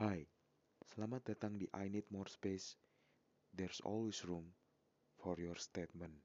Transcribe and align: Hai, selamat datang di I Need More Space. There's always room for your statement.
Hai, 0.00 0.24
selamat 0.96 1.36
datang 1.36 1.60
di 1.60 1.68
I 1.76 1.92
Need 1.92 2.08
More 2.08 2.24
Space. 2.24 2.72
There's 3.52 3.84
always 3.84 4.24
room 4.24 4.48
for 5.20 5.36
your 5.36 5.60
statement. 5.60 6.16